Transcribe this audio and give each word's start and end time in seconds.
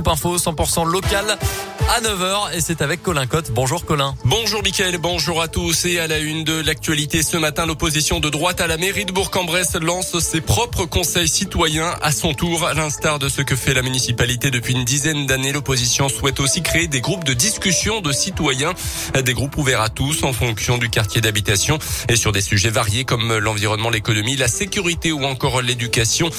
Scoop 0.00 0.08
Info 0.08 0.38
100% 0.38 0.84
local 0.86 1.79
à 1.88 2.00
9h 2.00 2.54
et 2.54 2.60
c'est 2.60 2.82
avec 2.82 3.02
Colin 3.02 3.26
Cotte. 3.26 3.50
Bonjour 3.52 3.84
Colin. 3.84 4.14
Bonjour 4.24 4.62
Mickaël, 4.62 4.98
bonjour 4.98 5.42
à 5.42 5.48
tous 5.48 5.84
et 5.86 5.98
à 5.98 6.06
la 6.06 6.18
une 6.18 6.44
de 6.44 6.60
l'actualité 6.60 7.22
ce 7.22 7.36
matin, 7.36 7.66
l'opposition 7.66 8.20
de 8.20 8.28
droite 8.28 8.60
à 8.60 8.66
la 8.66 8.76
mairie 8.76 9.04
de 9.04 9.12
Bourg-en-Bresse 9.12 9.74
lance 9.74 10.18
ses 10.20 10.40
propres 10.40 10.84
conseils 10.84 11.28
citoyens 11.28 11.94
à 12.02 12.12
son 12.12 12.34
tour. 12.34 12.66
À 12.66 12.74
l'instar 12.74 13.18
de 13.18 13.28
ce 13.28 13.42
que 13.42 13.56
fait 13.56 13.74
la 13.74 13.82
municipalité 13.82 14.50
depuis 14.50 14.74
une 14.74 14.84
dizaine 14.84 15.26
d'années, 15.26 15.52
l'opposition 15.52 16.08
souhaite 16.08 16.40
aussi 16.40 16.62
créer 16.62 16.86
des 16.86 17.00
groupes 17.00 17.24
de 17.24 17.34
discussion 17.34 18.00
de 18.00 18.12
citoyens, 18.12 18.74
des 19.22 19.34
groupes 19.34 19.56
ouverts 19.56 19.80
à 19.80 19.88
tous 19.88 20.22
en 20.22 20.32
fonction 20.32 20.78
du 20.78 20.90
quartier 20.90 21.20
d'habitation 21.20 21.78
et 22.08 22.16
sur 22.16 22.32
des 22.32 22.42
sujets 22.42 22.70
variés 22.70 23.04
comme 23.04 23.38
l'environnement, 23.38 23.90
l'économie, 23.90 24.36
la 24.36 24.48
sécurité 24.48 25.12
ou 25.12 25.24
encore 25.24 25.62
l'éducation 25.62 26.30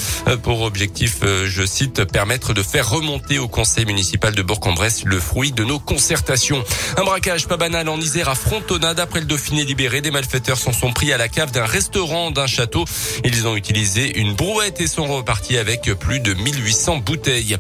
pour 0.44 0.62
objectif, 0.62 1.20
je 1.46 1.66
cite, 1.66 2.06
permettre 2.06 2.54
de 2.54 2.64
faire 2.64 2.90
remonter 2.90 3.40
au 3.40 3.48
conseil 3.48 3.86
municipal 3.86 4.34
de 4.34 4.42
Bourg-en-Bresse 4.42 5.04
le 5.06 5.20
fruit 5.20 5.41
de 5.50 5.64
nos 5.64 5.80
concertations. 5.80 6.64
Un 6.98 7.04
braquage 7.04 7.48
pas 7.48 7.58
banal 7.58 7.90
en 7.90 8.00
Isère 8.00 8.30
à 8.30 8.36
Frontonade. 8.36 9.00
Après 9.00 9.20
le 9.20 9.26
Dauphiné 9.26 9.66
libéré, 9.66 10.02
des 10.02 10.12
malfaiteurs 10.12 10.60
s'en 10.60 10.74
sont 10.74 10.94
pris 10.94 11.12
à 11.12 11.18
la 11.18 11.28
cave 11.28 11.52
d'un 11.52 11.66
restaurant 11.66 12.30
d'un 12.30 12.46
château. 12.46 12.86
Ils 13.24 13.48
ont 13.48 13.56
utilisé 13.56 14.20
une 14.20 14.36
brouette 14.36 14.80
et 14.80 14.88
sont 14.88 15.08
repartis 15.08 15.58
avec 15.58 15.92
plus 15.96 16.20
de 16.20 16.36
1800 16.36 16.98
bouteilles. 16.98 17.58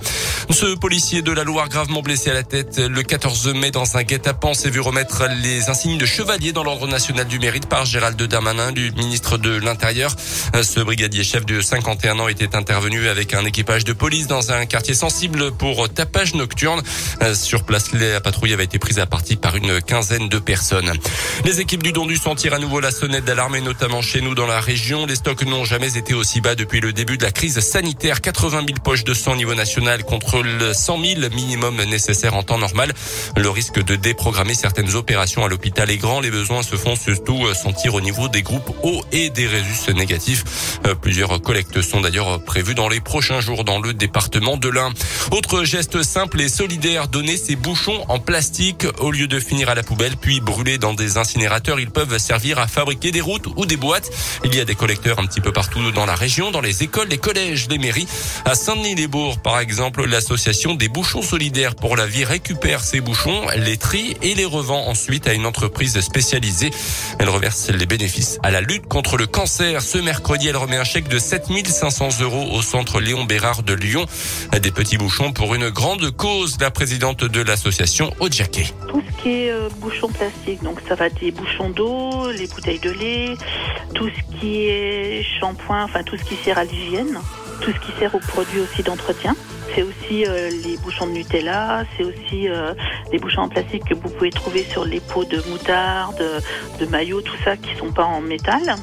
Ce 0.51 0.75
policier 0.75 1.23
de 1.23 1.31
la 1.31 1.43
Loire 1.43 1.69
gravement 1.69 2.01
blessé 2.01 2.29
à 2.29 2.33
la 2.33 2.43
tête 2.43 2.77
le 2.77 3.01
14 3.01 3.47
mai 3.55 3.71
dans 3.71 3.97
un 3.97 4.03
guet-apens 4.03 4.53
s'est 4.53 4.69
vu 4.69 4.81
remettre 4.81 5.23
les 5.41 5.69
insignes 5.69 5.97
de 5.97 6.05
chevalier 6.05 6.51
dans 6.51 6.63
l'ordre 6.63 6.87
national 6.87 7.25
du 7.25 7.39
mérite 7.39 7.67
par 7.67 7.85
Gérald 7.85 8.21
Darmanin, 8.21 8.71
du 8.71 8.91
ministre 8.91 9.37
de 9.37 9.55
l'Intérieur. 9.55 10.15
Ce 10.61 10.79
brigadier 10.81 11.23
chef 11.23 11.45
de 11.45 11.61
51 11.61 12.19
ans 12.19 12.27
était 12.27 12.55
intervenu 12.55 13.07
avec 13.07 13.33
un 13.33 13.45
équipage 13.45 13.85
de 13.85 13.93
police 13.93 14.27
dans 14.27 14.51
un 14.51 14.65
quartier 14.65 14.93
sensible 14.93 15.51
pour 15.51 15.89
tapage 15.89 16.35
nocturne. 16.35 16.81
Sur 17.33 17.60
place, 17.63 17.91
la 17.93 18.21
patrouille 18.21 18.53
avait 18.53 18.63
été 18.63 18.79
prise 18.79 18.99
à 18.99 19.05
partie 19.05 19.35
par 19.35 19.55
une 19.55 19.81
quinzaine 19.81 20.29
de 20.29 20.39
personnes. 20.39 20.91
Les 21.45 21.59
équipes 21.59 21.83
du 21.83 21.91
Don 21.91 22.05
du 22.05 22.19
à 22.51 22.59
nouveau 22.59 22.79
la 22.79 22.91
sonnette 22.91 23.25
d'alarme 23.25 23.55
et 23.55 23.61
notamment 23.61 24.01
chez 24.01 24.21
nous 24.21 24.35
dans 24.35 24.47
la 24.47 24.59
région. 24.59 25.05
Les 25.05 25.15
stocks 25.15 25.43
n'ont 25.43 25.65
jamais 25.65 25.97
été 25.97 26.13
aussi 26.13 26.41
bas 26.41 26.55
depuis 26.55 26.79
le 26.79 26.93
début 26.93 27.17
de 27.17 27.23
la 27.23 27.31
crise 27.31 27.59
sanitaire. 27.59 28.21
80 28.21 28.63
000 28.67 28.79
poches 28.83 29.03
de 29.03 29.13
sang 29.13 29.33
au 29.33 29.35
niveau 29.35 29.55
national 29.55 30.03
contre 30.03 30.41
le 30.41 30.73
100 30.73 31.03
000 31.03 31.29
minimum 31.33 31.81
nécessaire 31.83 32.35
en 32.35 32.43
temps 32.43 32.57
normal. 32.57 32.93
Le 33.37 33.49
risque 33.49 33.83
de 33.83 33.95
déprogrammer 33.95 34.53
certaines 34.53 34.95
opérations 34.95 35.45
à 35.45 35.47
l'hôpital 35.47 35.89
est 35.89 35.97
grand. 35.97 36.19
Les 36.19 36.31
besoins 36.31 36.63
se 36.63 36.75
font 36.75 36.95
surtout 36.95 37.53
sentir 37.53 37.93
au 37.95 38.01
niveau 38.01 38.27
des 38.27 38.41
groupes 38.41 38.71
hauts 38.83 39.03
et 39.11 39.29
des 39.29 39.47
résus 39.47 39.93
négatifs. 39.93 40.79
Euh, 40.85 40.95
plusieurs 40.95 41.41
collectes 41.41 41.81
sont 41.81 42.01
d'ailleurs 42.01 42.43
prévues 42.43 42.75
dans 42.75 42.89
les 42.89 42.99
prochains 42.99 43.41
jours 43.41 43.63
dans 43.63 43.79
le 43.79 43.93
département 43.93 44.57
de 44.57 44.69
l'Ain. 44.69 44.91
Autre 45.31 45.63
geste 45.63 46.03
simple 46.03 46.41
et 46.41 46.49
solidaire, 46.49 47.07
donner 47.07 47.37
ses 47.37 47.50
bouchons 47.55 48.05
en 48.07 48.19
plastique 48.19 48.85
au 48.99 49.11
lieu 49.11 49.27
de 49.27 49.39
finir 49.39 49.69
à 49.69 49.75
la 49.75 49.83
poubelle 49.83 50.17
puis 50.17 50.39
brûler 50.41 50.77
dans 50.77 50.93
des 50.93 51.17
incinérateurs. 51.17 51.79
Ils 51.79 51.89
peuvent 51.89 52.17
servir 52.17 52.59
à 52.59 52.67
fabriquer 52.67 53.11
des 53.11 53.21
routes 53.21 53.47
ou 53.55 53.65
des 53.65 53.77
boîtes. 53.77 54.09
Il 54.43 54.55
y 54.55 54.59
a 54.59 54.65
des 54.65 54.75
collecteurs 54.75 55.19
un 55.19 55.25
petit 55.25 55.41
peu 55.41 55.51
partout 55.51 55.91
dans 55.91 56.05
la 56.05 56.15
région, 56.15 56.51
dans 56.51 56.61
les 56.61 56.83
écoles, 56.83 57.09
les 57.09 57.17
collèges, 57.17 57.67
les 57.69 57.77
mairies. 57.77 58.07
À 58.45 58.55
Saint-Denis-les-Bourgs, 58.55 59.41
par 59.41 59.59
exemple, 59.59 60.05
l'association 60.05 60.75
des 60.75 60.87
bouchons 60.87 61.21
solidaires 61.21 61.75
pour 61.75 61.95
la 61.95 62.07
vie 62.07 62.23
récupère 62.23 62.83
ces 62.83 63.01
bouchons, 63.01 63.47
les 63.57 63.77
trie 63.77 64.15
et 64.21 64.35
les 64.35 64.45
revend 64.45 64.87
ensuite 64.87 65.27
à 65.27 65.33
une 65.33 65.45
entreprise 65.45 65.99
spécialisée. 66.01 66.71
Elle 67.19 67.29
reverse 67.29 67.69
les 67.69 67.85
bénéfices 67.85 68.39
à 68.43 68.51
la 68.51 68.61
lutte 68.61 68.87
contre 68.87 69.17
le 69.17 69.27
cancer. 69.27 69.81
Ce 69.81 69.97
mercredi, 69.97 70.47
elle 70.47 70.57
remet 70.57 70.77
un 70.77 70.83
chèque 70.83 71.07
de 71.07 71.19
7500 71.19 72.21
euros 72.21 72.49
au 72.51 72.61
centre 72.61 72.99
Léon 72.99 73.25
Bérard 73.25 73.63
de 73.63 73.73
Lyon. 73.73 74.05
Des 74.61 74.71
petits 74.71 74.97
bouchons 74.97 75.33
pour 75.33 75.55
une 75.55 75.69
grande 75.69 76.11
cause. 76.11 76.57
La 76.59 76.71
présidente 76.71 77.23
de 77.23 77.40
l'association 77.43 78.13
au 78.19 78.29
jacket. 78.29 78.73
Tout 78.87 79.01
ce 79.01 79.21
qui 79.21 79.29
est 79.29 79.51
euh, 79.51 79.69
bouchons 79.77 80.09
plastiques, 80.09 80.63
donc 80.63 80.79
ça 80.87 80.95
va 80.95 81.09
des 81.09 81.31
bouchons 81.31 81.69
d'eau, 81.69 82.31
les 82.31 82.47
bouteilles 82.47 82.79
de 82.79 82.91
lait, 82.91 83.35
tout 83.93 84.09
ce 84.09 84.39
qui 84.39 84.65
est 84.65 85.23
shampoing, 85.39 85.83
enfin 85.83 86.03
tout 86.03 86.17
ce 86.17 86.23
qui 86.23 86.35
sert 86.35 86.57
à 86.57 86.63
l'hygiène, 86.63 87.19
tout 87.61 87.71
ce 87.71 87.79
qui 87.79 87.91
sert 87.99 88.13
aux 88.15 88.19
produits 88.19 88.59
aussi 88.59 88.83
d'entretien. 88.83 89.35
C'est 89.73 89.83
aussi 89.83 90.25
euh, 90.25 90.49
les 90.65 90.77
bouchons 90.77 91.07
de 91.07 91.11
Nutella, 91.11 91.85
c'est 91.95 92.03
aussi 92.03 92.49
euh, 92.49 92.73
les 93.11 93.19
bouchons 93.19 93.41
en 93.41 93.49
plastique 93.49 93.85
que 93.85 93.93
vous 93.93 94.09
pouvez 94.09 94.29
trouver 94.29 94.65
sur 94.69 94.85
les 94.85 94.99
pots 94.99 95.25
de 95.25 95.41
moutarde, 95.49 96.23
de 96.79 96.85
maillot, 96.87 97.21
tout 97.21 97.37
ça 97.43 97.55
qui 97.55 97.75
sont 97.77 97.91
pas 97.91 98.05
en 98.05 98.21
métal. 98.21 98.75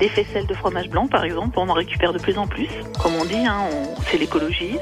Les 0.00 0.08
faisselles 0.08 0.46
de 0.46 0.54
fromage 0.54 0.88
blanc, 0.88 1.06
par 1.06 1.24
exemple, 1.24 1.58
on 1.58 1.68
en 1.68 1.74
récupère 1.74 2.12
de 2.12 2.18
plus 2.18 2.38
en 2.38 2.46
plus. 2.46 2.68
Comme 3.02 3.14
on 3.16 3.24
dit, 3.24 3.46
hein, 3.46 3.68
c'est 4.10 4.18
l'écologie. 4.18 4.78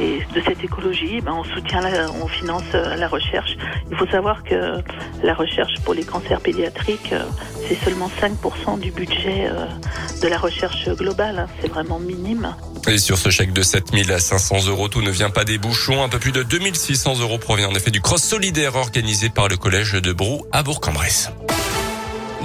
Et 0.00 0.20
de 0.34 0.42
cette 0.46 0.62
écologie, 0.62 1.20
ben, 1.20 1.32
on 1.32 1.44
soutient, 1.44 1.82
on 2.22 2.28
finance 2.28 2.62
euh, 2.74 2.94
la 2.96 3.08
recherche. 3.08 3.56
Il 3.90 3.96
faut 3.96 4.06
savoir 4.06 4.44
que 4.44 4.82
la 5.22 5.34
recherche 5.34 5.74
pour 5.84 5.94
les 5.94 6.04
cancers 6.04 6.40
pédiatriques, 6.40 7.12
euh, 7.12 7.24
c'est 7.66 7.76
seulement 7.82 8.10
5% 8.20 8.78
du 8.78 8.90
budget 8.90 9.48
euh, 9.48 9.66
de 10.22 10.28
la 10.28 10.38
recherche 10.38 10.88
globale. 10.90 11.38
Hein. 11.38 11.46
C'est 11.60 11.68
vraiment 11.68 11.98
minime. 11.98 12.54
Et 12.86 12.98
sur 12.98 13.18
ce 13.18 13.30
chèque 13.30 13.52
de 13.52 13.62
7500 13.62 14.66
euros, 14.68 14.88
tout 14.88 15.02
ne 15.02 15.10
vient 15.10 15.30
pas 15.30 15.44
des 15.44 15.58
bouchons. 15.58 16.02
Un 16.02 16.08
peu 16.08 16.18
plus 16.18 16.32
de 16.32 16.42
2600 16.42 17.20
euros 17.20 17.38
provient 17.38 17.68
en 17.68 17.74
effet 17.74 17.90
du 17.90 18.00
cross 18.00 18.22
solidaire 18.22 18.76
organisé 18.76 19.28
par 19.30 19.48
le 19.48 19.56
collège 19.56 19.92
de 19.92 20.12
Brou 20.12 20.46
à 20.52 20.62
Bourg-en-Bresse. 20.62 21.30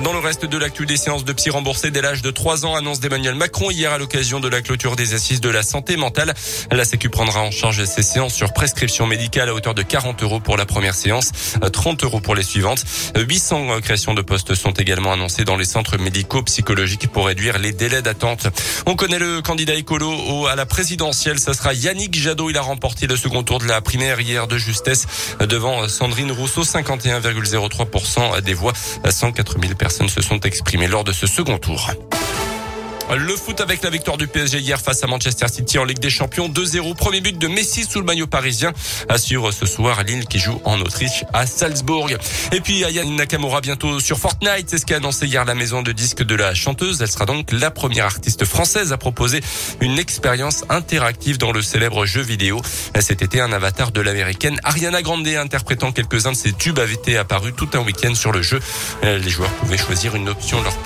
Dans 0.04 0.12
le 0.12 0.20
reste 0.20 0.44
de 0.44 0.58
l'actu 0.58 0.86
des 0.86 0.98
séances 0.98 1.24
de 1.24 1.32
psy 1.32 1.50
remboursées 1.50 1.90
dès 1.90 2.02
l'âge 2.02 2.22
de 2.22 2.30
3 2.30 2.66
ans, 2.66 2.76
annonce 2.76 3.00
d'Emmanuel 3.00 3.36
Macron 3.36 3.72
hier 3.72 3.94
à 3.94 3.98
l'occasion 3.98 4.42
de 4.42 4.50
la 4.50 4.62
clôture 4.62 4.98
des 4.98 5.14
assises 5.14 5.40
de 5.40 5.48
la 5.48 5.64
santé 5.64 5.96
mentale. 5.96 6.34
La 6.72 6.84
Sécu 6.84 7.10
prendra 7.10 7.40
en 7.42 7.52
charge 7.52 7.86
ces 7.86 8.04
séances 8.04 8.34
sur 8.34 8.52
prescription 8.52 9.08
médicale 9.08 9.48
à 9.48 9.54
hauteur 9.54 9.74
de 9.74 9.82
40 9.82 10.22
euros 10.24 10.42
pour 10.42 10.58
la 10.58 10.66
première 10.66 10.94
séance, 10.94 11.32
30 11.72 12.04
euros 12.04 12.20
pour 12.20 12.36
les 12.36 12.44
suivantes. 12.44 12.84
800 13.16 13.80
créations 13.80 14.14
de 14.14 14.22
postes 14.22 14.56
sont 14.56 14.72
également 14.72 15.14
annoncées 15.14 15.46
dans 15.46 15.56
les 15.56 15.64
centres 15.64 15.98
médicaux 15.98 16.44
psychologiques 16.44 17.10
pour 17.10 17.28
réduire 17.28 17.58
les 17.58 17.72
délais 17.72 18.02
d'attente. 18.02 18.48
On 18.86 18.98
connaît 18.98 19.20
le 19.20 19.42
candidat 19.42 19.76
écolo 19.76 20.48
à 20.48 20.58
la 20.58 20.66
présidentielle. 20.66 21.40
Ce 21.40 21.54
sera 21.54 21.74
Yannick 21.74 22.14
Jadot. 22.14 22.50
Il 22.50 22.58
a 22.58 22.62
remporté 22.62 23.08
le 23.08 23.16
second 23.16 23.44
tour 23.44 23.60
de 23.60 23.68
la 23.68 23.80
primaire 23.80 24.20
hier 24.20 24.48
de 24.48 24.58
justesse 24.58 25.06
devant 25.40 25.88
Sandrine 25.88 26.34
Rousseau, 26.34 26.64
51,03% 26.64 28.42
des 28.42 28.54
voix, 28.54 28.74
104 29.10 29.62
000 29.62 29.76
personnes 29.76 29.93
se 29.94 30.22
sont 30.22 30.40
exprimées 30.40 30.88
lors 30.88 31.04
de 31.04 31.12
ce 31.12 31.28
second 31.28 31.58
tour. 31.60 31.92
Le 33.12 33.36
foot 33.36 33.62
avec 33.62 33.84
la 33.84 33.90
victoire 33.90 34.18
du 34.18 34.28
PSG 34.28 34.60
hier 34.60 34.80
face 34.80 35.04
à 35.04 35.08
Manchester 35.08 35.48
City 35.48 35.78
en 35.78 35.84
Ligue 35.84 36.00
des 36.00 36.10
Champions 36.10 36.50
2-0. 36.50 36.96
Premier 36.96 37.22
but 37.22 37.38
de 37.38 37.48
Messi 37.48 37.84
sous 37.84 38.00
le 38.00 38.06
maillot 38.06 38.28
parisien. 38.28 38.72
Suivre 39.18 39.52
ce 39.52 39.66
soir 39.66 40.04
Lille 40.04 40.26
qui 40.26 40.40
joue 40.40 40.60
en 40.64 40.80
Autriche 40.82 41.24
à 41.32 41.46
Salzbourg. 41.46 42.10
Et 42.52 42.62
puis 42.62 42.84
Aya 42.84 43.04
Nakamura 43.06 43.62
bientôt 43.62 44.00
sur 44.00 44.18
Fortnite. 44.18 44.68
C'est 44.68 44.80
ce 44.80 44.86
qu'a 44.86 44.98
annoncé 44.98 45.28
hier 45.28 45.46
la 45.46 45.54
maison 45.54 45.84
de 45.84 45.92
disques 45.92 46.24
de 46.24 46.34
la 46.34 46.56
chanteuse. 46.56 47.02
Elle 47.02 47.12
sera 47.12 47.26
donc 47.26 47.52
la 47.52 47.72
première 47.72 48.06
artiste 48.06 48.46
française 48.46 48.94
à 48.94 48.98
proposer 48.98 49.42
une 49.80 50.00
expérience 50.00 50.64
interactive 50.70 51.38
dans 51.38 51.52
le 51.52 51.62
célèbre 51.62 52.06
jeu 52.06 52.22
vidéo. 52.22 52.62
Cet 53.00 53.22
été, 53.22 53.42
un 53.42 53.52
avatar 53.52 53.92
de 53.92 54.02
l'américaine 54.02 54.60
Ariana 54.64 55.02
Grande 55.02 55.28
interprétant 55.28 55.92
quelques-uns 55.92 56.32
de 56.32 56.38
ses 56.38 56.54
tubes 56.54 56.80
avait 56.80 56.94
été 56.94 57.18
apparu 57.18 57.54
tout 57.54 57.70
un 57.74 57.80
week-end 57.80 58.16
sur 58.16 58.32
le 58.32 58.42
jeu. 58.42 58.60
Les 59.04 59.30
joueurs 59.30 59.52
pouvaient 59.52 59.78
choisir 59.78 60.16
une 60.16 60.30
option 60.30 60.62
leur 60.62 60.76
permettant 60.78 60.84